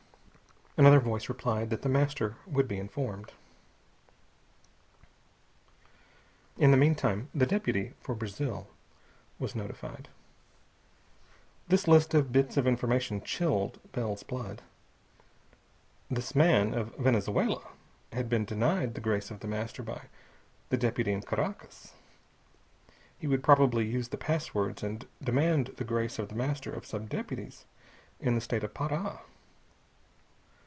[0.83, 3.33] _"Another voice replied that The Master would be informed.
[6.57, 8.67] In the meantime the deputy for Brazil
[9.37, 10.07] was notified.
[11.67, 14.63] This list of bits of information chilled Bell's blood.
[16.09, 17.61] This man, of Venezuela,
[18.13, 20.05] had been denied the grace of The Master by
[20.69, 21.93] the deputy in Caracas.
[23.19, 27.09] He would probably use the passwords and demand the grace of The Master of sub
[27.09, 27.65] deputies
[28.21, 29.19] in the State of Pará.